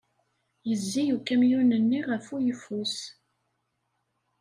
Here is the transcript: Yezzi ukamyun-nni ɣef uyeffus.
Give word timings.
Yezzi 0.67 1.03
ukamyun-nni 1.17 1.99
ɣef 2.09 2.25
uyeffus. 2.35 2.95